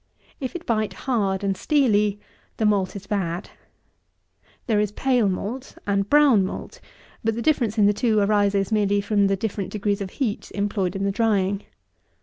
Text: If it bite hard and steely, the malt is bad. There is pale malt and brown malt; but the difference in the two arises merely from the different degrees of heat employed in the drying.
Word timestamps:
If 0.39 0.55
it 0.55 0.65
bite 0.65 0.93
hard 1.05 1.43
and 1.43 1.55
steely, 1.55 2.19
the 2.57 2.65
malt 2.65 2.95
is 2.95 3.05
bad. 3.05 3.51
There 4.65 4.79
is 4.79 4.91
pale 4.91 5.29
malt 5.29 5.77
and 5.85 6.09
brown 6.09 6.43
malt; 6.43 6.79
but 7.23 7.35
the 7.35 7.41
difference 7.43 7.77
in 7.77 7.85
the 7.85 7.93
two 7.93 8.17
arises 8.17 8.71
merely 8.71 8.99
from 8.99 9.27
the 9.27 9.35
different 9.35 9.69
degrees 9.71 10.01
of 10.01 10.09
heat 10.17 10.51
employed 10.55 10.95
in 10.95 11.03
the 11.03 11.11
drying. 11.11 11.65